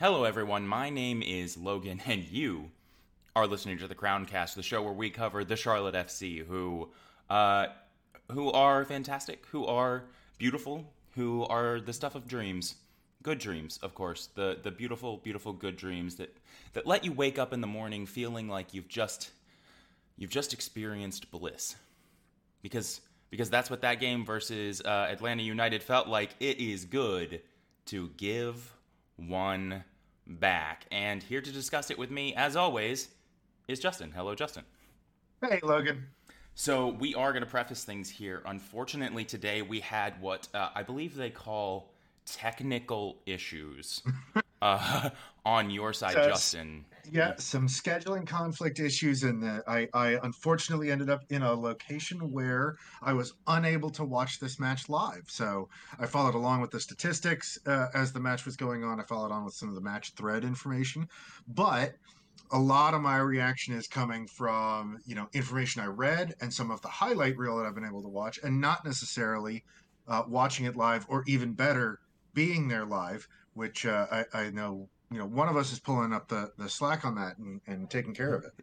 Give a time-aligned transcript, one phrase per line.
[0.00, 0.66] Hello, everyone.
[0.66, 2.70] My name is Logan, and you
[3.36, 6.88] are listening to the Crowncast, the show where we cover the Charlotte FC, who,
[7.28, 7.66] uh,
[8.32, 10.04] who are fantastic, who are
[10.38, 12.76] beautiful, who are the stuff of dreams,
[13.22, 16.34] good dreams, of course, the the beautiful, beautiful, good dreams that
[16.72, 19.32] that let you wake up in the morning feeling like you've just
[20.16, 21.76] you've just experienced bliss,
[22.62, 26.30] because because that's what that game versus uh, Atlanta United felt like.
[26.40, 27.42] It is good
[27.84, 28.72] to give
[29.18, 29.84] one
[30.38, 30.86] back.
[30.90, 33.08] And here to discuss it with me, as always,
[33.68, 34.12] is Justin.
[34.14, 34.64] Hello, Justin.
[35.42, 36.06] Hey, Logan.
[36.54, 38.42] So we are going to preface things here.
[38.44, 41.92] Unfortunately, today we had what uh, I believe they call
[42.26, 44.02] technical issues
[44.62, 45.10] uh,
[45.44, 46.84] on your side, So, Justin.
[47.12, 52.76] Yeah, some scheduling conflict issues, and I, I unfortunately ended up in a location where
[53.02, 55.24] I was unable to watch this match live.
[55.26, 59.00] So I followed along with the statistics uh, as the match was going on.
[59.00, 61.08] I followed on with some of the match thread information,
[61.48, 61.94] but
[62.52, 66.70] a lot of my reaction is coming from you know information I read and some
[66.70, 69.64] of the highlight reel that I've been able to watch, and not necessarily
[70.06, 71.98] uh, watching it live, or even better,
[72.34, 76.12] being there live, which uh, I, I know you know one of us is pulling
[76.12, 78.52] up the, the slack on that and, and taking care of it.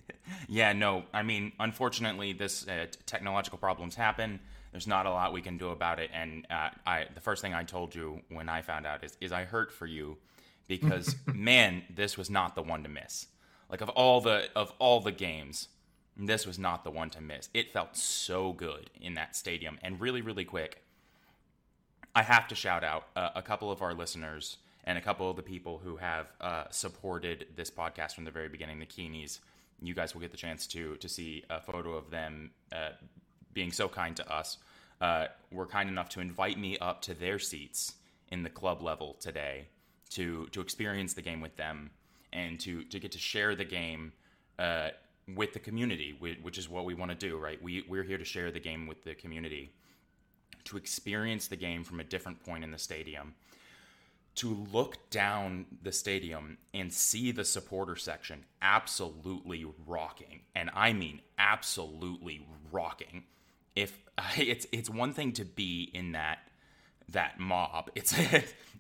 [0.50, 4.42] Yeah, no, I mean, unfortunately, this uh, technological problems happen.
[4.74, 7.54] There's not a lot we can do about it, and uh, I the first thing
[7.54, 10.18] I told you when I found out is, is I hurt for you
[10.68, 13.28] because man, this was not the one to miss.
[13.70, 15.70] Like of all the of all the games,
[16.18, 17.48] this was not the one to miss.
[17.54, 20.84] It felt so good in that stadium, and really, really quick.
[22.14, 25.36] I have to shout out uh, a couple of our listeners and a couple of
[25.36, 29.40] the people who have uh, supported this podcast from the very beginning, the Keenies.
[29.82, 32.92] You guys will get the chance to to see a photo of them uh,
[33.54, 34.58] being so kind to us.
[35.00, 37.94] Uh, were kind enough to invite me up to their seats
[38.30, 39.68] in the club level today
[40.10, 41.92] to to experience the game with them
[42.32, 44.14] and to to get to share the game
[44.58, 44.90] uh,
[45.36, 47.62] with the community, which is what we want to do, right?
[47.62, 49.74] We we're here to share the game with the community,
[50.64, 53.36] to experience the game from a different point in the stadium,
[54.38, 61.22] to look down the stadium and see the supporter section absolutely rocking, and I mean
[61.38, 63.24] absolutely rocking.
[63.76, 64.00] If
[64.38, 66.40] it's it's one thing to be in that
[67.10, 67.90] that mob.
[67.96, 68.14] It's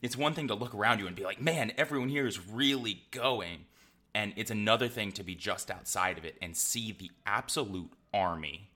[0.01, 3.03] it's one thing to look around you and be like, man, everyone here is really
[3.11, 3.65] going,
[4.13, 8.69] and it's another thing to be just outside of it and see the absolute army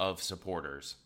[0.00, 0.96] of supporters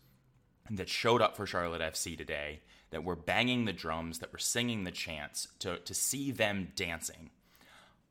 [0.69, 4.83] that showed up for Charlotte FC today, that were banging the drums, that were singing
[4.83, 7.31] the chants, to to see them dancing.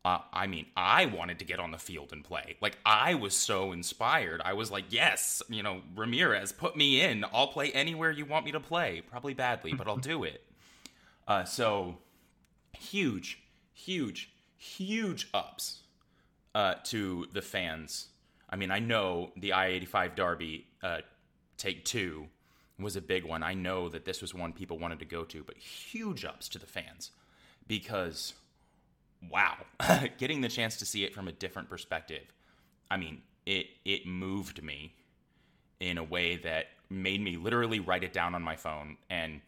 [0.02, 2.56] Uh, I mean, I wanted to get on the field and play.
[2.62, 4.40] Like, I was so inspired.
[4.42, 7.22] I was like, yes, you know, Ramirez, put me in.
[7.34, 9.02] I'll play anywhere you want me to play.
[9.02, 10.42] Probably badly, but I'll do it.
[11.28, 11.98] Uh, so,
[12.72, 13.42] huge,
[13.74, 15.80] huge, huge ups
[16.54, 18.08] uh, to the fans.
[18.48, 20.98] I mean, I know the I 85 Derby uh,
[21.58, 22.28] take two
[22.82, 23.42] was a big one.
[23.42, 26.58] I know that this was one people wanted to go to, but huge ups to
[26.58, 27.10] the fans
[27.66, 28.34] because
[29.30, 29.56] wow,
[30.18, 32.32] getting the chance to see it from a different perspective.
[32.90, 34.94] I mean, it it moved me
[35.80, 38.96] in a way that made me literally write it down on my phone.
[39.08, 39.40] And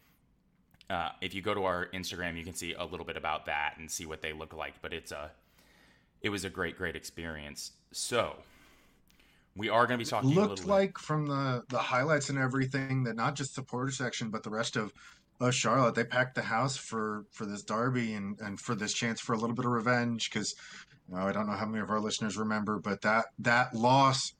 [0.88, 3.74] uh, if you go to our Instagram, you can see a little bit about that
[3.78, 4.80] and see what they look like.
[4.80, 5.30] But it's a
[6.20, 7.72] it was a great, great experience.
[7.90, 8.36] So
[9.54, 13.04] we are going to be talking a Looked like from the the highlights and everything
[13.04, 14.92] that not just the Porter section but the rest of
[15.40, 19.20] uh, Charlotte they packed the house for for this derby and and for this chance
[19.20, 20.54] for a little bit of revenge because
[21.08, 24.32] you know, I don't know how many of our listeners remember but that that loss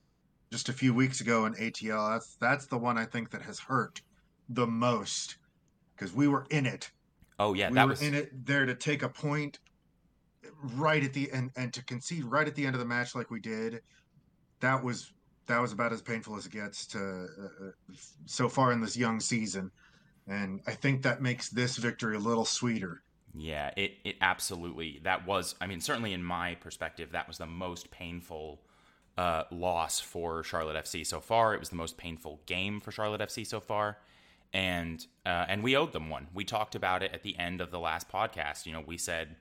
[0.50, 3.58] just a few weeks ago in ATL that's that's the one I think that has
[3.58, 4.00] hurt
[4.48, 5.36] the most
[5.94, 6.90] because we were in it.
[7.38, 9.58] Oh yeah, we that were was in it there to take a point
[10.74, 13.30] right at the end and to concede right at the end of the match like
[13.30, 13.80] we did
[14.62, 15.12] that was
[15.46, 17.70] that was about as painful as it gets to uh, uh,
[18.26, 19.70] so far in this young season
[20.26, 23.02] and i think that makes this victory a little sweeter
[23.34, 25.54] Yeah, it, it absolutely that was.
[25.60, 28.60] I mean, certainly in my perspective, that was the most painful
[29.16, 31.54] uh, loss for Charlotte FC so far.
[31.54, 33.98] It was the most painful game for Charlotte FC so far,
[34.52, 36.28] and uh, and we owed them one.
[36.34, 38.66] We talked about it at the end of the last podcast.
[38.66, 39.36] You know, we said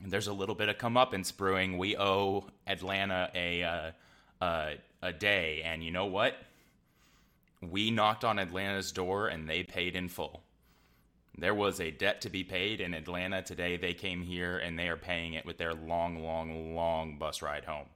[0.00, 1.76] there's a little bit of come up comeuppance brewing.
[1.76, 3.94] We owe Atlanta a
[4.40, 4.72] uh,
[5.02, 6.36] a day, and you know what?
[7.62, 10.42] We knocked on Atlanta's door, and they paid in full.
[11.36, 13.76] There was a debt to be paid in Atlanta today.
[13.76, 17.64] They came here and they are paying it with their long, long, long bus ride
[17.64, 17.86] home.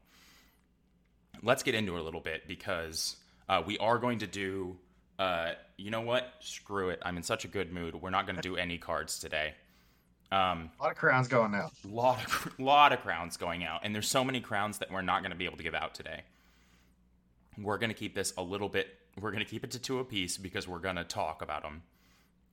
[1.43, 3.17] Let's get into it a little bit because
[3.49, 4.77] uh, we are going to do.
[5.21, 6.33] Uh, you know what?
[6.41, 6.99] Screw it.
[7.03, 7.95] I'm in such a good mood.
[7.95, 9.55] We're not going to do any cards today.
[10.31, 11.73] Um, a lot of crowns going out.
[11.85, 15.23] Lot of lot of crowns going out, and there's so many crowns that we're not
[15.23, 16.23] going to be able to give out today.
[17.57, 18.89] We're going to keep this a little bit.
[19.21, 21.83] We're going to keep it to two apiece because we're going to talk about them.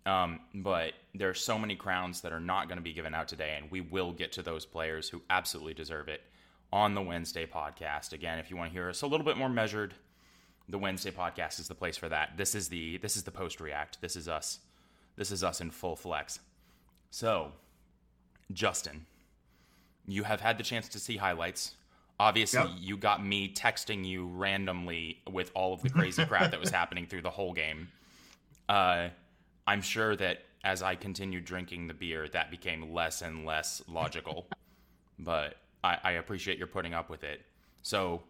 [0.05, 3.57] Um, but are so many crowns that are not going to be given out today,
[3.59, 6.21] and we will get to those players who absolutely deserve it
[6.71, 8.13] on the Wednesday podcast.
[8.13, 9.95] Again, if you want to hear us a little bit more measured,
[10.69, 12.37] the Wednesday podcast is the place for that.
[12.37, 13.99] This is the this is the post react.
[14.01, 14.59] This is us.
[15.15, 16.39] This is us in full flex.
[17.09, 17.53] So,
[18.51, 19.05] Justin,
[20.07, 21.75] you have had the chance to see highlights.
[22.19, 22.69] Obviously, yep.
[22.79, 27.05] you got me texting you randomly with all of the crazy crap that was happening
[27.05, 27.89] through the whole game.
[28.69, 29.09] Uh,
[29.67, 34.47] I'm sure that as I continued drinking the beer, that became less and less logical.
[35.19, 37.41] but I, I, appreciate your putting up with it.
[37.83, 38.23] So,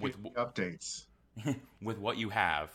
[0.00, 1.04] with updates,
[1.82, 2.70] with what you have,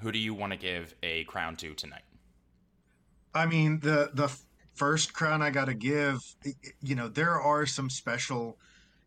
[0.00, 2.04] who do you want to give a crown to tonight?
[3.34, 4.36] I mean, the the
[4.74, 6.18] first crown I got to give,
[6.82, 8.58] you know, there are some special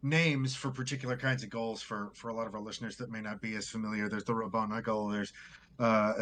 [0.03, 3.21] names for particular kinds of goals for for a lot of our listeners that may
[3.21, 4.09] not be as familiar.
[4.09, 5.09] There's the Rabona goal.
[5.09, 5.33] There's
[5.79, 6.13] uh,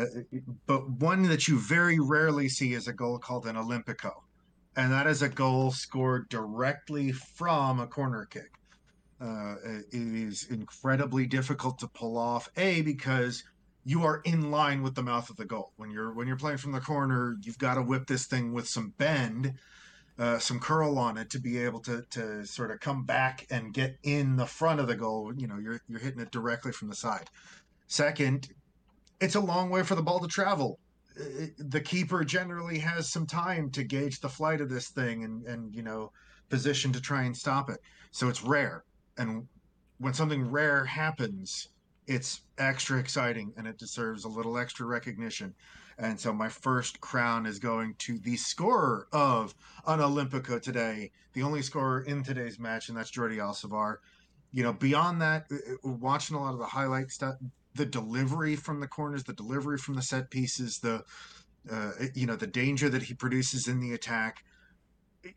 [0.65, 4.12] but one that you very rarely see is a goal called an Olympico,
[4.75, 8.51] and that is a goal scored directly from a corner kick.
[9.21, 12.50] Uh, it is incredibly difficult to pull off.
[12.57, 13.44] A because
[13.85, 15.71] you are in line with the mouth of the goal.
[15.77, 18.67] When you're when you're playing from the corner, you've got to whip this thing with
[18.67, 19.53] some bend,
[20.17, 23.73] uh, some curl on it to be able to to sort of come back and
[23.73, 25.31] get in the front of the goal.
[25.37, 27.29] You know, you're you're hitting it directly from the side.
[27.87, 28.49] Second,
[29.21, 30.79] it's a long way for the ball to travel.
[31.59, 35.75] the keeper generally has some time to gauge the flight of this thing and and
[35.75, 36.11] you know
[36.49, 37.79] position to try and stop it.
[38.09, 38.83] So it's rare,
[39.15, 39.47] and
[39.99, 41.69] when something rare happens
[42.07, 45.54] it's extra exciting and it deserves a little extra recognition.
[45.98, 49.56] And so my first crown is going to the scorer of
[49.88, 53.98] an Olympico today, the only scorer in today's match, and that's Jordy Alcivar.
[54.52, 57.36] You know, beyond that, uh, uh, watching a lot of the highlight stuff,
[57.75, 61.04] the delivery from the corners, the delivery from the set pieces, the
[61.72, 64.44] uh, you know the danger that he produces in the attack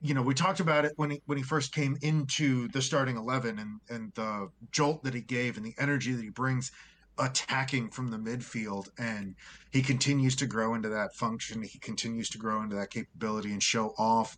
[0.00, 3.16] you know, we talked about it when he when he first came into the starting
[3.16, 6.70] eleven and and the jolt that he gave and the energy that he brings
[7.18, 8.88] attacking from the midfield.
[8.98, 9.34] And
[9.70, 11.62] he continues to grow into that function.
[11.62, 14.36] He continues to grow into that capability and show off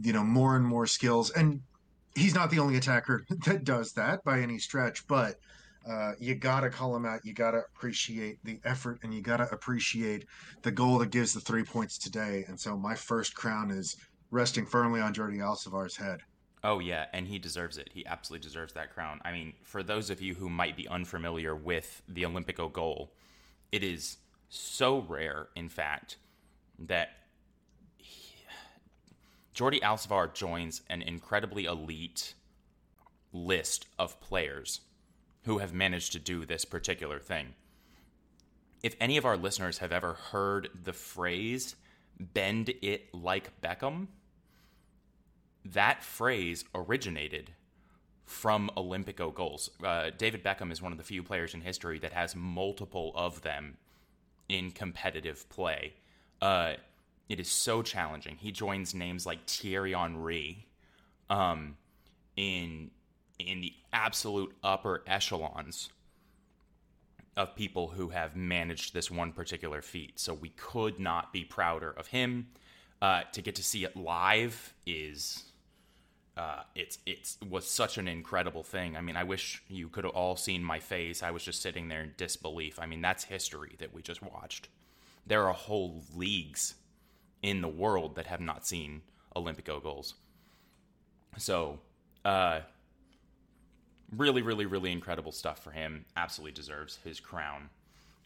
[0.00, 1.30] you know more and more skills.
[1.30, 1.60] And
[2.14, 5.36] he's not the only attacker that does that by any stretch but
[5.88, 7.24] uh, you gotta call him out.
[7.24, 10.26] You gotta appreciate the effort and you gotta appreciate
[10.62, 12.44] the goal that gives the three points today.
[12.46, 13.96] And so my first crown is
[14.30, 16.20] resting firmly on Jordy Alcivar's head.
[16.64, 17.90] Oh yeah, and he deserves it.
[17.92, 19.20] He absolutely deserves that crown.
[19.24, 23.12] I mean, for those of you who might be unfamiliar with the Olympico goal,
[23.70, 26.16] it is so rare, in fact,
[26.78, 27.10] that
[27.96, 28.34] he,
[29.54, 32.34] Jordi Alcivar joins an incredibly elite
[33.32, 34.80] list of players
[35.44, 37.54] who have managed to do this particular thing.
[38.82, 41.76] If any of our listeners have ever heard the phrase
[42.18, 44.08] "bend it like Beckham,"
[45.72, 47.52] that phrase originated
[48.24, 49.70] from Olympico goals.
[49.82, 53.42] Uh, David Beckham is one of the few players in history that has multiple of
[53.42, 53.78] them
[54.48, 55.94] in competitive play.
[56.40, 56.74] Uh,
[57.28, 58.36] it is so challenging.
[58.36, 60.66] He joins names like Thierry Henry
[61.30, 61.76] um,
[62.36, 62.90] in
[63.38, 65.90] in the absolute upper echelons
[67.36, 70.18] of people who have managed this one particular feat.
[70.18, 72.48] So we could not be prouder of him.
[73.00, 75.44] Uh, to get to see it live is
[76.38, 78.96] uh, it's it's was such an incredible thing.
[78.96, 81.20] I mean, I wish you could have all seen my face.
[81.20, 82.78] I was just sitting there in disbelief.
[82.78, 84.68] I mean, that's history that we just watched.
[85.26, 86.76] There are whole leagues
[87.42, 89.02] in the world that have not seen
[89.34, 90.14] Olympico goals.
[91.36, 91.80] So,
[92.24, 92.60] uh,
[94.16, 96.04] really, really, really incredible stuff for him.
[96.16, 97.68] Absolutely deserves his crown.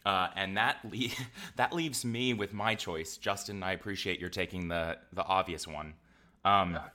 [0.05, 1.07] Uh, and that le-
[1.55, 3.63] that leaves me with my choice, Justin.
[3.63, 5.95] I appreciate you're taking the the obvious one.
[6.45, 6.89] Um, yeah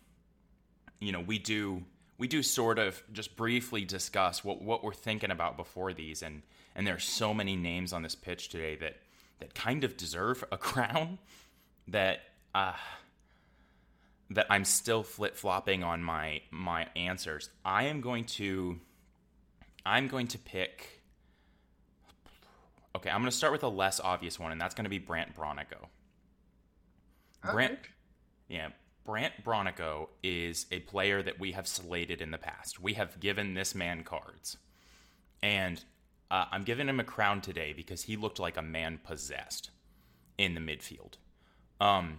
[1.01, 1.85] you know, we do
[2.19, 6.43] we do sort of just briefly discuss what what we're thinking about before these, and
[6.75, 8.97] and there's so many names on this pitch today that
[9.41, 11.19] that kind of deserve a crown
[11.87, 12.21] that
[12.55, 12.73] uh,
[14.31, 17.51] that I'm still flip flopping on my my answers.
[17.65, 18.81] I am going to
[19.87, 21.03] I'm going to pick.
[22.97, 24.99] Okay, I'm going to start with a less obvious one, and that's going to be
[24.99, 25.87] Brandt Bronico.
[27.53, 27.79] Brandt,
[28.49, 28.71] yeah,
[29.09, 32.79] Brandt Bronico is a player that we have slated in the past.
[32.79, 34.59] We have given this man cards.
[35.43, 35.83] And
[36.31, 39.71] uh, I'm giving him a crown today because he looked like a man possessed
[40.37, 41.15] in the midfield.
[41.81, 42.19] Um,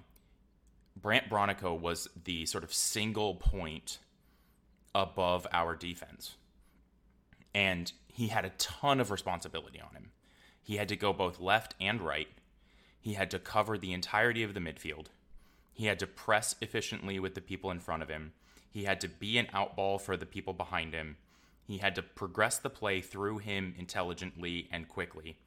[1.00, 4.00] Brandt Bronico was the sort of single point
[4.96, 6.38] above our defense.
[7.54, 10.10] And he had a ton of responsibility on him.
[10.60, 12.30] He had to go both left and right.
[13.00, 15.10] He had to cover the entirety of the midfield.
[15.80, 18.34] He had to press efficiently with the people in front of him.
[18.70, 21.16] He had to be an outball for the people behind him.
[21.66, 25.38] He had to progress the play through him intelligently and quickly.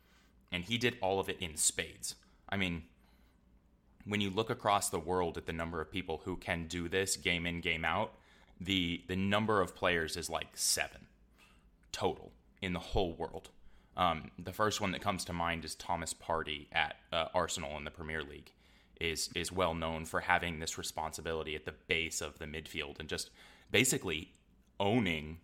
[0.51, 2.15] And he did all of it in spades.
[2.49, 2.85] I mean,
[4.07, 7.19] when you look across the world at the number of people who can do this
[7.19, 8.15] game in, game out,
[8.59, 11.09] the the number of players is like seven
[11.93, 13.51] total in the whole world.
[13.99, 17.85] Um, the first one that comes to mind is Thomas Partey at uh, Arsenal in
[17.85, 18.51] the Premier League.
[19.01, 23.09] Is is well known for having this responsibility at the base of the midfield and
[23.09, 23.31] just
[23.71, 24.35] basically
[24.79, 25.39] owning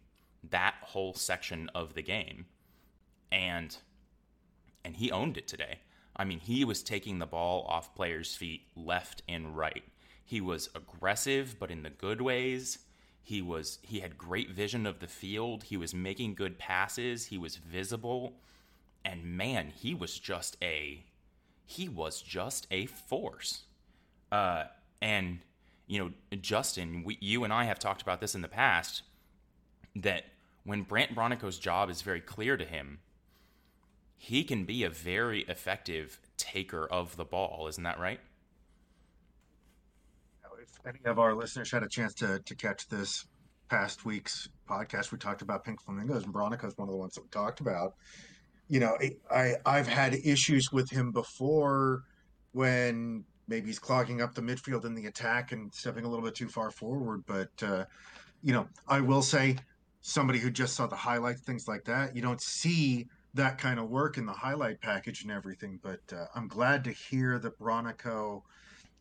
[0.48, 2.46] that whole section of the game,
[3.32, 3.76] and
[4.84, 5.80] and he owned it today.
[6.16, 9.84] I mean, he was taking the ball off players' feet left and right.
[10.24, 12.78] He was aggressive, but in the good ways.
[13.22, 15.64] He was he had great vision of the field.
[15.64, 17.26] He was making good passes.
[17.26, 18.40] He was visible.
[19.04, 21.04] And man, he was just a
[21.68, 23.64] he was just a force.
[24.32, 24.64] Uh,
[25.02, 25.40] and
[25.86, 29.02] you know, Justin, we, you and I have talked about this in the past
[29.94, 30.24] that
[30.64, 33.00] when Brandt Bronico's job is very clear to him,
[34.16, 37.66] he can be a very effective taker of the ball.
[37.68, 38.20] Isn't that right?
[40.60, 43.26] If any of our listeners had a chance to, to catch this
[43.68, 47.14] past week's podcast, we talked about pink flamingos, and Bronico is one of the ones
[47.14, 47.94] that we talked about.
[48.68, 48.98] You know,
[49.30, 52.04] I I've had issues with him before
[52.52, 56.34] when maybe he's clogging up the midfield in the attack and stepping a little bit
[56.34, 57.24] too far forward.
[57.26, 57.84] But uh,
[58.42, 59.56] you know, I will say,
[60.00, 63.88] somebody who just saw the highlights, things like that, you don't see that kind of
[63.88, 65.78] work in the highlight package and everything.
[65.82, 68.42] But uh, I'm glad to hear that Bronico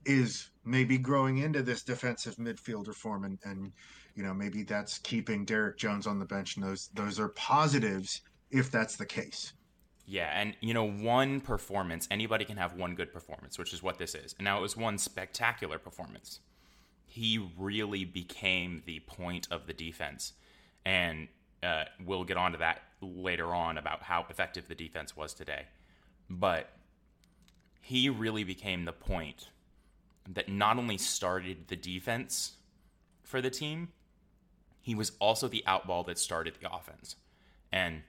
[0.05, 3.71] is maybe growing into this defensive midfielder form, and, and
[4.15, 8.21] you know maybe that's keeping Derrick Jones on the bench, and those those are positives
[8.51, 9.53] if that's the case.
[10.10, 14.00] Yeah, and you know, one performance, anybody can have one good performance, which is what
[14.00, 14.34] this is.
[14.40, 16.40] And now it was one spectacular performance.
[17.06, 20.32] He really became the point of the defense.
[20.86, 21.28] And
[21.62, 25.66] uh, we'll get onto that later on about how effective the defense was today.
[26.30, 26.70] But
[27.82, 29.50] he really became the point
[30.30, 32.54] that not only started the defense
[33.24, 33.90] for the team,
[34.82, 37.18] he was also the outball that started the offense.
[37.74, 38.04] And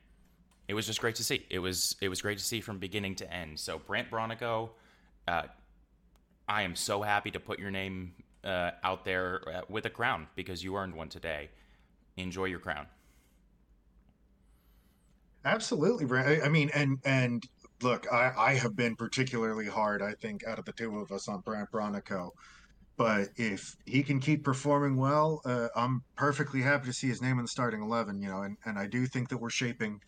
[0.68, 1.44] it was just great to see.
[1.50, 3.58] It was it was great to see from beginning to end.
[3.58, 4.70] So Brandt Bronico,
[5.26, 5.44] uh,
[6.46, 8.12] I am so happy to put your name
[8.44, 11.48] uh, out there uh, with a crown because you earned one today.
[12.16, 12.86] Enjoy your crown.
[15.44, 16.44] Absolutely, Brandt.
[16.44, 17.42] I mean, and and
[17.80, 21.28] look, I, I have been particularly hard, I think, out of the two of us
[21.28, 22.30] on Brandt Bronico.
[22.96, 27.38] But if he can keep performing well, uh, I'm perfectly happy to see his name
[27.38, 28.20] in the starting eleven.
[28.20, 30.02] You know, and, and I do think that we're shaping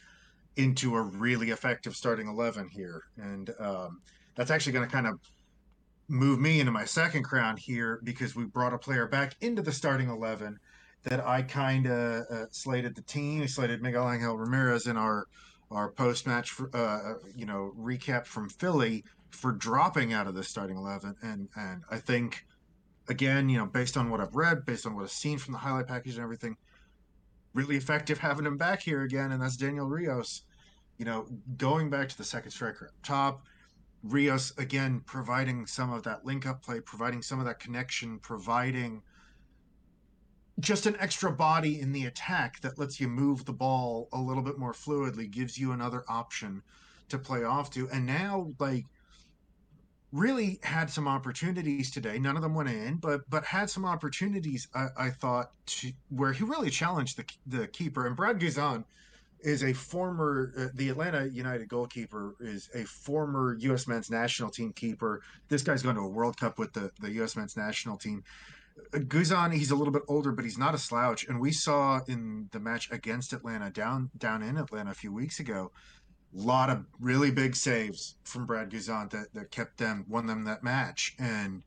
[0.57, 4.01] into a really effective starting eleven here, and um,
[4.35, 5.19] that's actually going to kind of
[6.09, 9.73] move me into my second crown here because we brought a player back into the
[9.73, 10.59] starting eleven
[11.03, 13.41] that I kind of uh, slated the team.
[13.41, 15.27] We slated Miguel Angel Ramirez in our
[15.71, 20.43] our post match, uh, uh, you know, recap from Philly for dropping out of the
[20.43, 22.45] starting eleven, and and I think
[23.09, 25.59] again, you know, based on what I've read, based on what I've seen from the
[25.59, 26.57] highlight package and everything,
[27.55, 30.43] really effective having him back here again, and that's Daniel Rios.
[30.99, 31.27] You know,
[31.57, 33.47] going back to the second striker up top,
[34.03, 39.03] Rios again providing some of that link up play, providing some of that connection, providing
[40.61, 44.43] just an extra body in the attack that lets you move the ball a little
[44.43, 46.63] bit more fluidly, gives you another option
[47.09, 47.89] to play off to.
[47.91, 48.87] And now, like,
[50.13, 52.19] really had some opportunities today.
[52.19, 54.69] None of them went in, but but had some opportunities.
[54.75, 58.07] I, I thought to, where he really challenged the the keeper.
[58.07, 58.85] And Brad Guzan
[59.41, 63.87] is a former uh, the Atlanta United goalkeeper is a former U.S.
[63.87, 65.23] men's national team keeper.
[65.49, 67.37] This guy's going to a World Cup with the the U.S.
[67.37, 68.25] men's national team.
[68.93, 71.27] Guzan, he's a little bit older, but he's not a slouch.
[71.29, 75.39] And we saw in the match against Atlanta, down down in Atlanta a few weeks
[75.39, 75.71] ago,
[76.33, 80.63] lot of really big saves from Brad Guzan that, that kept them, won them that
[80.63, 81.15] match.
[81.19, 81.63] And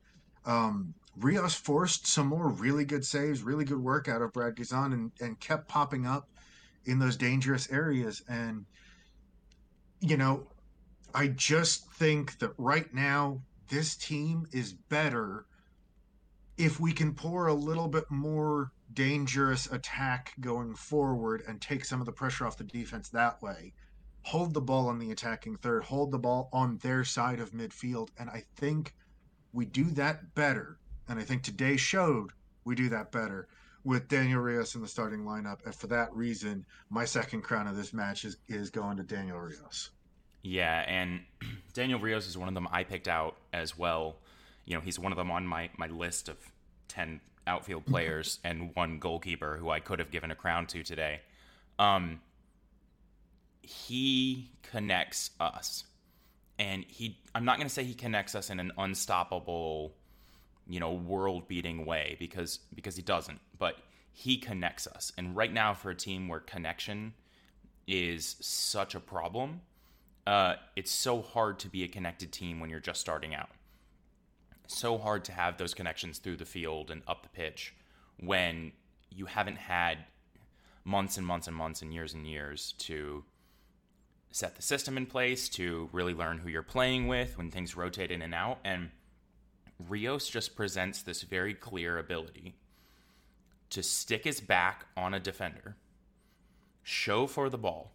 [0.46, 4.92] um, Rios forced some more really good saves, really good work out of Brad Guzan
[4.92, 6.28] and, and kept popping up
[6.84, 8.22] in those dangerous areas.
[8.28, 8.64] And,
[10.00, 10.46] you know,
[11.14, 15.46] I just think that right now, this team is better
[16.56, 22.00] if we can pour a little bit more dangerous attack going forward and take some
[22.00, 23.72] of the pressure off the defense that way,
[24.24, 28.08] hold the ball on the attacking third, hold the ball on their side of midfield.
[28.18, 28.94] And I think
[29.52, 30.78] we do that better
[31.08, 32.30] And I think today showed
[32.64, 33.46] we do that better
[33.84, 35.64] with Daniel Rios in the starting lineup.
[35.66, 39.38] And for that reason, my second crown of this match is, is going to Daniel
[39.38, 39.90] Rios.
[40.42, 41.20] Yeah, and
[41.74, 44.16] Daniel Rios is one of them I picked out as well.
[44.64, 46.38] You know, he's one of them on my, my list of
[46.88, 51.20] 10 outfield players and one goalkeeper who I could have given a crown to today.
[51.78, 52.20] Um,
[53.64, 55.84] he connects us.
[56.58, 59.94] And he I'm not going to say he connects us in an unstoppable,
[60.68, 63.76] you know, world-beating way because because he doesn't, but
[64.12, 65.12] he connects us.
[65.18, 67.14] And right now for a team where connection
[67.86, 69.60] is such a problem,
[70.26, 73.50] uh, it's so hard to be a connected team when you're just starting out.
[74.66, 77.74] So hard to have those connections through the field and up the pitch
[78.18, 78.72] when
[79.10, 79.98] you haven't had
[80.84, 83.24] months and months and months and years and years to
[84.34, 88.10] set the system in place, to really learn who you're playing with when things rotate
[88.10, 88.58] in and out.
[88.64, 88.90] And
[89.88, 92.56] Rios just presents this very clear ability
[93.70, 95.76] to stick his back on a defender,
[96.82, 97.92] show for the ball,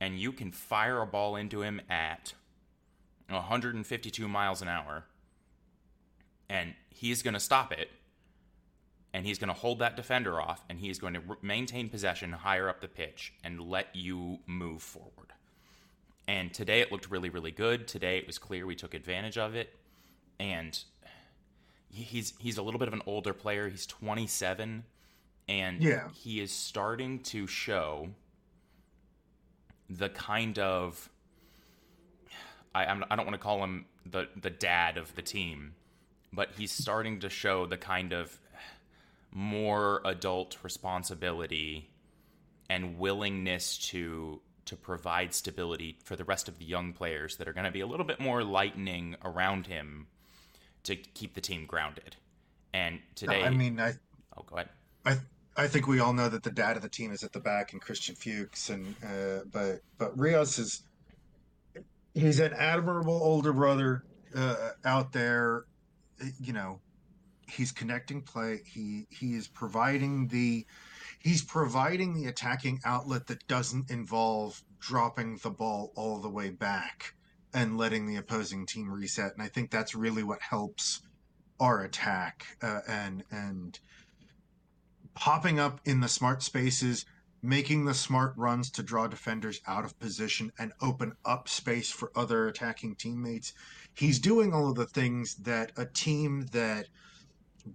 [0.00, 2.34] and you can fire a ball into him at
[3.28, 5.04] 152 miles an hour,
[6.48, 7.90] and he's going to stop it
[9.14, 11.88] and he's going to hold that defender off and he is going to re- maintain
[11.88, 15.32] possession higher up the pitch and let you move forward.
[16.26, 17.86] And today it looked really, really good.
[17.86, 19.74] Today it was clear we took advantage of it.
[20.40, 20.78] And
[21.90, 23.68] he's he's a little bit of an older player.
[23.68, 24.84] He's 27
[25.48, 26.08] and yeah.
[26.14, 28.08] he is starting to show
[29.90, 31.10] the kind of
[32.74, 35.74] I I'm, I don't want to call him the the dad of the team,
[36.32, 38.38] but he's starting to show the kind of
[39.32, 41.90] more adult responsibility
[42.68, 47.52] and willingness to to provide stability for the rest of the young players that are
[47.52, 50.06] going to be a little bit more lightning around him
[50.84, 52.16] to keep the team grounded.
[52.72, 53.94] And today, I mean, I
[54.36, 54.68] oh, go ahead.
[55.04, 55.18] I
[55.56, 57.72] I think we all know that the dad of the team is at the back
[57.72, 60.82] and Christian Fuchs, and uh, but but Rios is
[62.14, 64.04] he's an admirable older brother
[64.34, 65.64] uh, out there.
[66.40, 66.80] You know,
[67.52, 68.62] he's connecting play.
[68.64, 70.66] He he is providing the
[71.18, 77.14] he's providing the attacking outlet that doesn't involve dropping the ball all the way back
[77.54, 79.32] and letting the opposing team reset.
[79.34, 81.02] And I think that's really what helps
[81.60, 83.78] our attack uh, and and
[85.14, 87.04] popping up in the smart spaces,
[87.42, 92.10] making the smart runs to draw defenders out of position and open up space for
[92.16, 93.52] other attacking teammates.
[93.94, 96.88] He's doing all of the things that a team that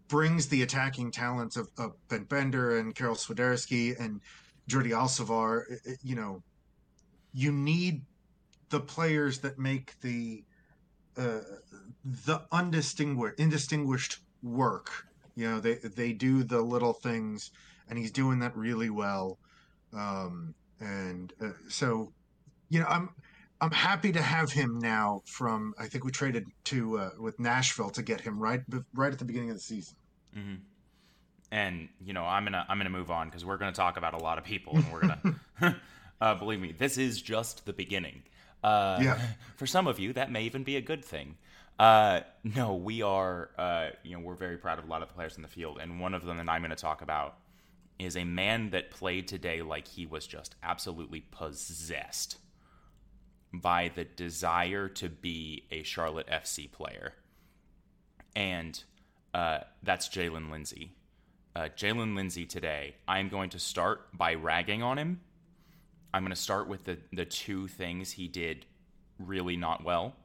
[0.07, 4.21] brings the attacking talents of, of Ben Bender and Karol Swiderski and
[4.67, 5.63] Jordy Alcivar.
[6.03, 6.43] You know,
[7.33, 8.03] you need
[8.69, 10.43] the players that make the
[11.17, 11.39] uh,
[12.03, 14.91] the undistinguished indistinguished work.
[15.35, 17.51] You know, they they do the little things,
[17.89, 19.37] and he's doing that really well.
[19.93, 22.11] Um, and uh, so,
[22.69, 23.09] you know, I'm
[23.59, 25.21] I'm happy to have him now.
[25.25, 28.61] From I think we traded to uh, with Nashville to get him right
[28.93, 29.95] right at the beginning of the season.
[30.35, 30.55] Mm-hmm.
[31.51, 34.17] And you know, I'm gonna I'm gonna move on because we're gonna talk about a
[34.17, 35.35] lot of people, and we're gonna
[36.21, 38.23] uh, believe me, this is just the beginning.
[38.63, 39.19] Uh, yeah.
[39.55, 41.35] For some of you, that may even be a good thing.
[41.79, 43.49] Uh, no, we are.
[43.57, 45.79] Uh, you know, we're very proud of a lot of the players in the field,
[45.81, 47.37] and one of them that I'm going to talk about
[47.99, 52.37] is a man that played today like he was just absolutely possessed
[53.61, 57.13] by the desire to be a Charlotte FC player.
[58.35, 58.81] And
[59.33, 60.91] uh, that's Jaylin Lindsey.
[61.55, 65.21] Uh, Jaylin Lindsey today, I'm going to start by ragging on him.
[66.13, 68.65] I'm going to start with the, the two things he did
[69.19, 70.15] really not well.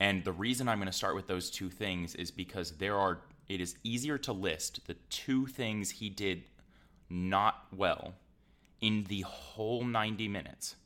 [0.00, 3.20] And the reason I'm going to start with those two things is because there are,
[3.48, 6.44] it is easier to list the two things he did
[7.10, 8.14] not well
[8.80, 10.76] in the whole 90 minutes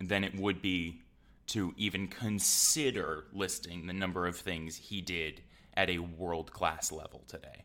[0.00, 1.00] than it would be
[1.48, 5.42] to even consider listing the number of things he did
[5.74, 7.64] at a world class level today.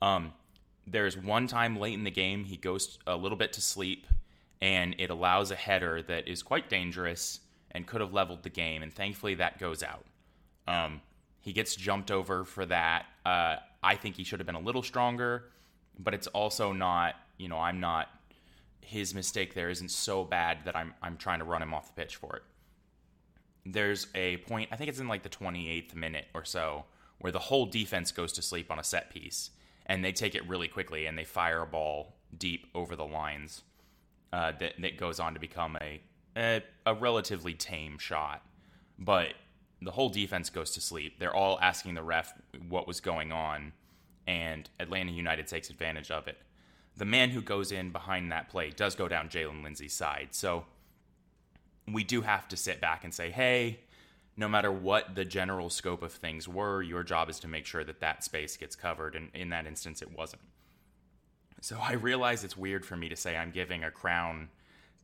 [0.00, 0.32] Um,
[0.86, 4.06] there's one time late in the game he goes a little bit to sleep,
[4.60, 8.82] and it allows a header that is quite dangerous and could have leveled the game,
[8.82, 10.04] and thankfully that goes out.
[10.68, 11.00] Um,
[11.40, 13.06] he gets jumped over for that.
[13.26, 15.50] Uh, I think he should have been a little stronger,
[15.98, 17.16] but it's also not.
[17.36, 18.08] You know, I'm not
[18.84, 22.00] his mistake there isn't so bad that I'm I'm trying to run him off the
[22.00, 22.42] pitch for it.
[23.66, 26.84] There's a point, I think it's in like the 28th minute or so,
[27.18, 29.50] where the whole defense goes to sleep on a set piece,
[29.86, 33.62] and they take it really quickly and they fire a ball deep over the lines
[34.32, 36.00] uh, that that goes on to become a,
[36.36, 38.42] a a relatively tame shot,
[38.98, 39.34] but
[39.80, 41.18] the whole defense goes to sleep.
[41.18, 42.32] They're all asking the ref
[42.68, 43.72] what was going on,
[44.26, 46.38] and Atlanta United takes advantage of it.
[46.96, 50.28] The man who goes in behind that play does go down Jaylin Lindsey's side.
[50.30, 50.64] So
[51.90, 53.80] we do have to sit back and say, hey,
[54.36, 57.84] no matter what the general scope of things were, your job is to make sure
[57.84, 59.14] that that space gets covered.
[59.14, 60.42] And in that instance, it wasn't.
[61.60, 64.48] So I realize it's weird for me to say I'm giving a crown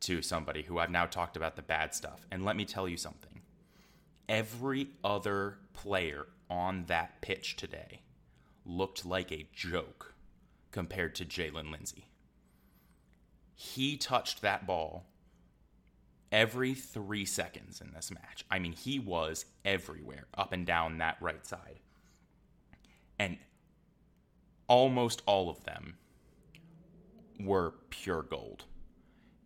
[0.01, 2.25] to somebody who I've now talked about the bad stuff.
[2.31, 3.41] And let me tell you something
[4.31, 8.01] every other player on that pitch today
[8.65, 10.10] looked like a joke
[10.71, 12.05] compared to Jaylin Lindsey.
[13.55, 15.05] He touched that ball
[16.31, 18.45] every three seconds in this match.
[18.49, 21.79] I mean, he was everywhere, up and down that right side.
[23.19, 23.37] And
[24.67, 25.97] almost all of them
[27.39, 28.65] were pure gold.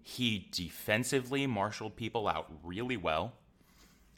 [0.04, 3.34] He defensively marshaled people out really well.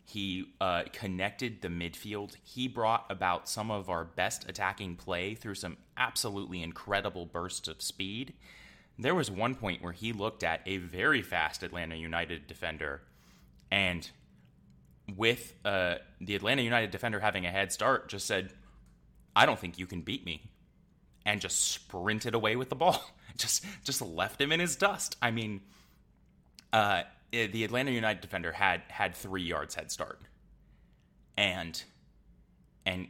[0.09, 2.35] He uh, connected the midfield.
[2.41, 7.81] He brought about some of our best attacking play through some absolutely incredible bursts of
[7.81, 8.33] speed.
[8.97, 13.01] There was one point where he looked at a very fast Atlanta United defender,
[13.69, 14.09] and
[15.13, 18.53] with uh, the Atlanta United defender having a head start, just said,
[19.35, 20.41] I don't think you can beat me.
[21.25, 23.03] And just sprinted away with the ball.
[23.37, 25.17] just just left him in his dust.
[25.21, 25.59] I mean,
[26.71, 30.21] uh, Uh, the Atlanta United defender had had three yards head start,
[31.37, 31.83] and
[32.85, 33.09] and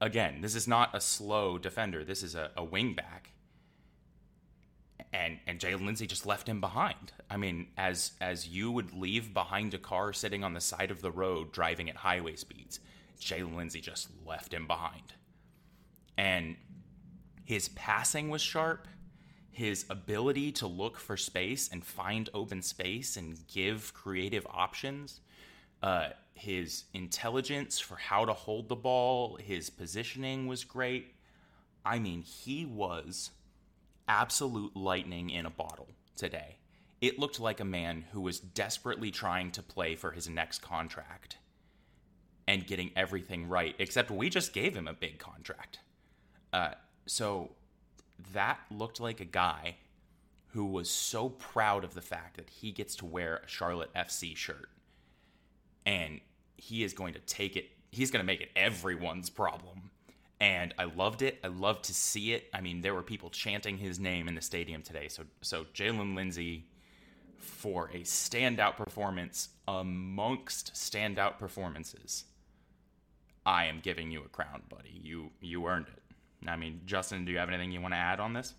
[0.00, 2.04] again, this is not a slow defender.
[2.04, 3.30] This is a, a wing back,
[5.12, 7.12] and and Jaylin Lindsey just left him behind.
[7.30, 11.00] I mean, as as you would leave behind a car sitting on the side of
[11.00, 12.80] the road driving at highway speeds,
[13.20, 15.14] Jaylin Lindsey just left him behind,
[16.18, 16.56] and
[17.44, 18.88] his passing was sharp
[19.54, 25.20] his ability to look for space and find open space and give creative options,
[25.82, 31.14] uh, his intelligence for how to hold the ball, his positioning was great.
[31.84, 33.30] I mean, he was
[34.08, 36.58] absolute lightning in a bottle today.
[37.00, 41.36] It looked like a man who was desperately trying to play for his next contract
[42.48, 45.78] and getting everything right, except we just gave him a big contract.
[46.52, 46.72] Uh,
[47.06, 47.50] so
[48.32, 49.76] that looked like a guy
[50.52, 54.36] who was so proud of the fact that he gets to wear a Charlotte FC
[54.36, 54.68] shirt.
[55.84, 56.20] And
[56.56, 59.90] he is going to take it, he's going to make it everyone's problem.
[60.40, 61.38] And I loved it.
[61.42, 62.48] I loved to see it.
[62.52, 65.08] I mean, there were people chanting his name in the stadium today.
[65.08, 66.66] So, so Jaylin Lindsey
[67.38, 72.24] for a standout performance amongst standout performances.
[73.46, 75.00] I am giving you a crown, buddy.
[75.02, 76.02] You you earned it.
[76.46, 78.54] I mean, Justin, do you have anything you want to add on this?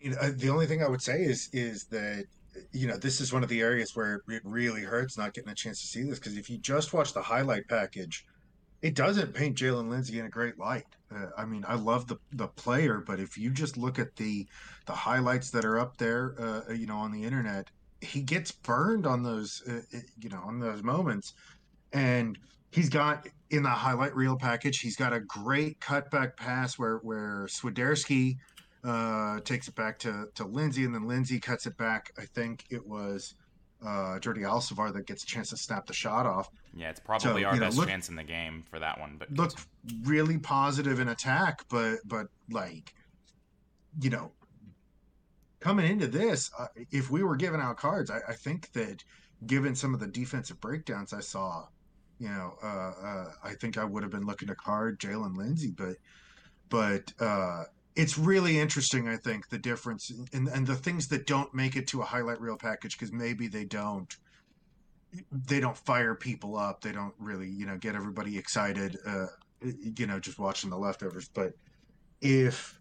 [0.00, 2.24] You know, uh, the only thing I would say is is that
[2.72, 5.54] you know this is one of the areas where it really hurts not getting a
[5.54, 8.24] chance to see this because if you just watch the highlight package,
[8.82, 10.86] it doesn't paint Jaylin Lindsey in a great light.
[11.14, 14.46] Uh, I mean, I love the the player, but if you just look at the
[14.86, 17.68] the highlights that are up there, uh, you know, on the internet,
[18.00, 21.34] he gets burned on those, uh, you know, on those moments,
[21.92, 22.38] and
[22.70, 24.78] he's got in the highlight reel package.
[24.78, 28.36] He's got a great cutback pass where where Swiderski
[28.84, 32.12] uh, takes it back to to Lindsey, and then Lindsey cuts it back.
[32.18, 33.34] I think it was
[33.84, 36.48] uh, Jordy Alcivar that gets a chance to snap the shot off.
[36.74, 39.16] Yeah, it's probably so, our best know, look, chance in the game for that one.
[39.18, 39.52] But look
[40.04, 42.94] really positive in attack, but but like
[44.00, 44.32] you know.
[45.58, 49.04] Coming into this, uh, if we were giving out cards, I, I think that
[49.46, 51.66] given some of the defensive breakdowns I saw,
[52.20, 55.70] you know, uh, uh, I think I would have been looking to card Jaylin Lindsey,
[55.70, 55.96] but
[56.68, 57.64] but uh,
[57.96, 59.08] it's really interesting.
[59.08, 62.40] I think the difference and and the things that don't make it to a highlight
[62.40, 64.14] reel package because maybe they don't
[65.32, 66.82] they don't fire people up.
[66.82, 68.98] They don't really you know get everybody excited.
[69.06, 69.26] Uh,
[69.62, 71.30] you know, just watching the leftovers.
[71.32, 71.54] But
[72.20, 72.78] if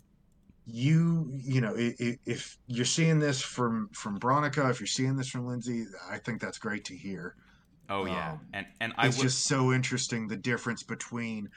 [0.65, 5.47] you you know if, you're seeing this from from Bronico, if you're seeing this from
[5.47, 7.36] Lindsey, I think that's great to hear.
[7.89, 9.23] Oh yeah, um, and and I it's would...
[9.23, 11.49] just so interesting the difference between,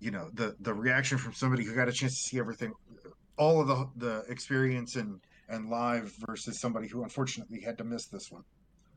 [0.00, 2.72] you know, the the reaction from somebody who got a chance to see everything,
[3.38, 8.06] all of the the experience and and live versus somebody who unfortunately had to miss
[8.06, 8.44] this one.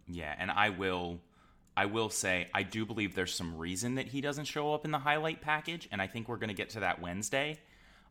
[0.07, 1.21] Yeah, and I will.
[1.77, 4.91] I will say I do believe there's some reason that he doesn't show up in
[4.91, 7.59] the highlight package, and I think we're going to get to that Wednesday.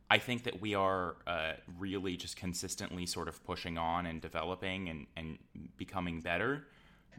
[0.09, 4.89] I think that we are uh, really just consistently sort of pushing on and developing
[4.89, 5.39] and, and
[5.77, 6.67] becoming better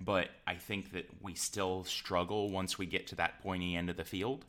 [0.01, 3.97] but I think that we still struggle once we get to that pointy end of
[3.97, 4.45] the field.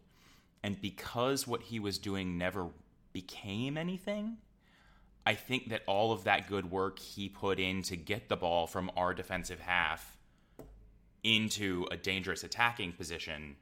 [0.63, 2.67] And because what he was doing never
[3.13, 4.37] became anything,
[5.25, 8.67] I think that all of that good work he put in to get the ball
[8.67, 10.17] from our defensive half
[11.23, 13.55] into a dangerous attacking position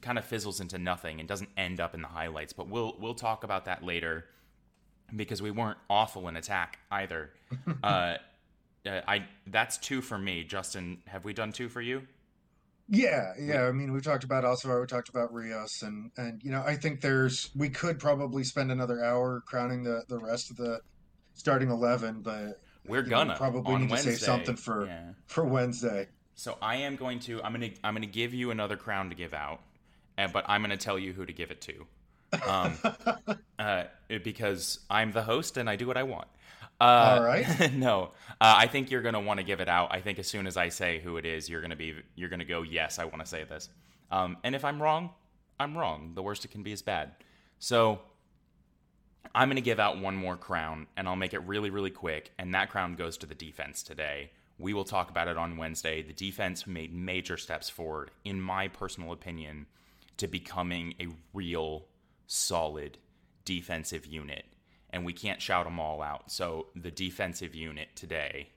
[0.00, 2.52] kind of fizzles into nothing and doesn't end up in the highlights.
[2.52, 4.26] But we'll we'll talk about that later
[5.14, 7.30] because we weren't awful in attack either.
[7.82, 8.16] uh,
[8.86, 10.44] uh, I that's two for me.
[10.44, 12.02] Justin, have we done two for you?
[12.88, 13.62] Yeah, yeah.
[13.62, 16.76] I mean, we talked about Alcivar, we talked about Rios, and and you know, I
[16.76, 20.80] think there's we could probably spend another hour crowning the the rest of the
[21.32, 25.10] starting eleven, but we're gonna know, probably need Wednesday, to save something for yeah.
[25.26, 26.08] for Wednesday.
[26.34, 29.32] So I am going to I'm gonna I'm gonna give you another crown to give
[29.32, 29.60] out,
[30.18, 31.86] and, but I'm gonna tell you who to give it to,
[32.46, 32.76] um,
[33.58, 33.84] uh,
[34.22, 36.28] because I'm the host and I do what I want.
[36.80, 37.72] Uh, All right.
[37.74, 38.10] no,
[38.40, 39.92] uh, I think you're gonna want to give it out.
[39.92, 42.44] I think as soon as I say who it is, you're gonna be you're gonna
[42.44, 42.98] go yes.
[42.98, 43.68] I want to say this.
[44.10, 45.10] Um, and if I'm wrong,
[45.58, 46.12] I'm wrong.
[46.14, 47.12] The worst it can be is bad.
[47.58, 48.00] So
[49.34, 52.32] I'm gonna give out one more crown, and I'll make it really really quick.
[52.38, 54.32] And that crown goes to the defense today.
[54.58, 56.02] We will talk about it on Wednesday.
[56.02, 59.66] The defense made major steps forward, in my personal opinion,
[60.16, 61.86] to becoming a real
[62.26, 62.98] solid
[63.44, 64.44] defensive unit
[64.94, 66.30] and we can't shout them all out.
[66.30, 68.50] So the defensive unit today,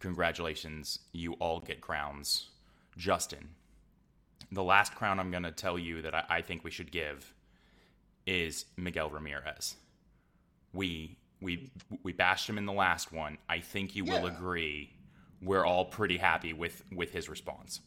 [0.00, 2.48] congratulations, you all get crowns.
[2.96, 3.50] Justin,
[4.50, 7.34] the last crown I'm going to tell you that I, I, think we should give
[8.26, 9.76] is Miguel Ramirez.
[10.72, 11.70] We we
[12.02, 13.36] we bashed him in the last one.
[13.48, 14.20] I think you yeah.
[14.20, 14.90] will agree.
[15.42, 17.80] We're all pretty happy with with his response.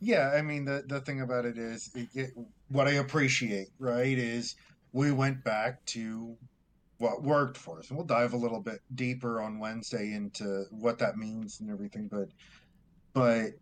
[0.00, 2.30] Yeah, I mean the the thing about it is it, it,
[2.68, 4.56] what I appreciate, right, is
[4.92, 6.36] we went back to
[6.98, 7.88] what worked for us.
[7.88, 12.08] And we'll dive a little bit deeper on Wednesday into what that means and everything.
[12.08, 12.28] But,
[13.12, 13.52] but,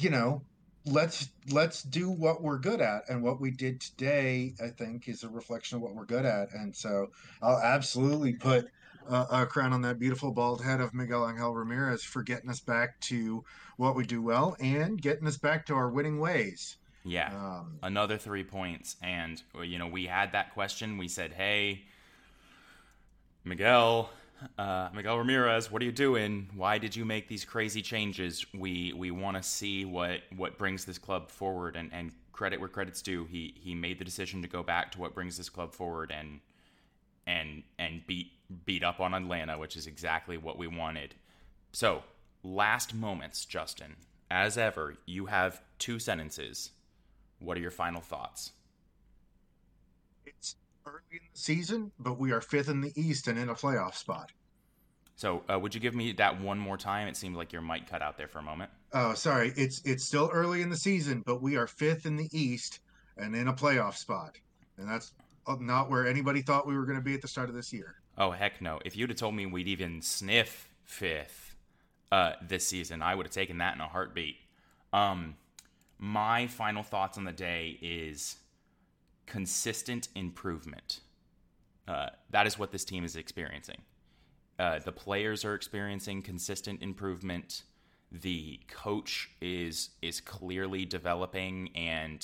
[0.00, 0.42] you know,
[0.86, 3.08] let's let's do what we're good at.
[3.08, 6.52] And what we did today i think is a reflection of what we're good at.
[6.52, 7.08] And so
[7.40, 8.68] i'll absolutely put
[9.08, 12.60] uh, a crown on that beautiful bald head of miguel angel ramirez for getting us
[12.60, 13.44] back to
[13.76, 16.76] what we do well and getting us back to our winning ways.
[17.04, 17.32] Yeah.
[17.34, 18.96] Um, another three points.
[19.02, 20.98] And you know we had that question.
[20.98, 21.84] We said hey
[23.44, 24.10] Miguel,
[24.58, 26.48] uh, Miguel Ramirez, what are you doing?
[26.54, 28.46] Why did you make these crazy changes?
[28.54, 32.68] We we want to see what what brings this club forward, and, and credit where
[32.68, 33.24] credit's due.
[33.24, 36.40] He he made the decision to go back to what brings this club forward, and
[37.26, 38.32] and and beat
[38.64, 41.14] beat up on Atlanta, which is exactly what we wanted.
[41.72, 42.02] So,
[42.42, 43.96] last moments, Justin.
[44.30, 46.70] As ever, you have two sentences.
[47.38, 48.52] What are your final thoughts?
[50.86, 53.94] Early in the season, but we are fifth in the East and in a playoff
[53.94, 54.32] spot.
[55.16, 57.06] So, uh, would you give me that one more time?
[57.06, 58.70] It seemed like your mic cut out there for a moment.
[58.92, 59.52] Oh, sorry.
[59.56, 62.80] It's it's still early in the season, but we are fifth in the East
[63.16, 64.36] and in a playoff spot,
[64.78, 65.12] and that's
[65.46, 67.72] uh, not where anybody thought we were going to be at the start of this
[67.72, 67.96] year.
[68.18, 68.80] Oh heck no!
[68.84, 71.56] If you'd have told me we'd even sniff fifth
[72.10, 74.36] uh, this season, I would have taken that in a heartbeat.
[74.92, 75.36] Um,
[75.98, 78.36] my final thoughts on the day is
[79.32, 81.00] consistent improvement.
[81.88, 83.80] Uh, that is what this team is experiencing.
[84.58, 87.62] Uh, the players are experiencing consistent improvement.
[88.12, 92.20] The coach is is clearly developing and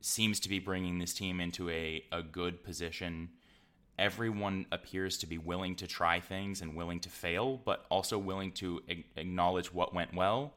[0.00, 3.28] seems to be bringing this team into a, a good position.
[3.96, 8.50] Everyone appears to be willing to try things and willing to fail, but also willing
[8.54, 8.82] to
[9.16, 10.54] acknowledge what went well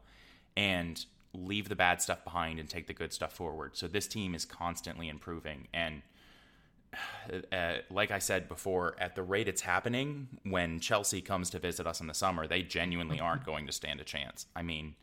[0.58, 3.76] and leave the bad stuff behind and take the good stuff forward.
[3.76, 5.68] So this team is constantly improving.
[5.74, 6.02] And
[7.52, 11.88] uh, like I said before, at the rate it's happening, when Chelsea comes to visit
[11.88, 14.46] us in the summer, they genuinely aren't going to stand a chance.
[14.56, 14.96] I mean,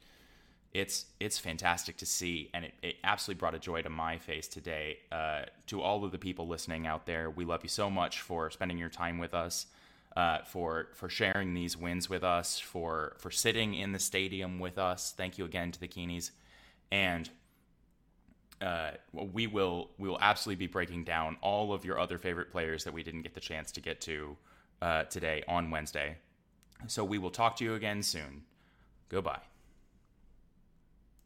[0.74, 4.46] it's it's fantastic to see, and it, it absolutely brought a joy to my face
[4.46, 4.98] today.
[5.10, 8.50] Uh, to all of the people listening out there, we love you so much for
[8.50, 9.66] spending your time with us
[10.16, 14.78] uh, for for sharing these wins with us, for for sitting in the stadium with
[14.78, 15.12] us.
[15.16, 16.30] Thank you again to the Keenies,
[16.90, 17.28] and
[18.60, 22.84] uh, we will we will absolutely be breaking down all of your other favorite players
[22.84, 24.36] that we didn't get the chance to get to
[24.82, 26.16] uh, today on Wednesday.
[26.86, 28.42] So we will talk to you again soon.
[29.08, 29.40] Goodbye.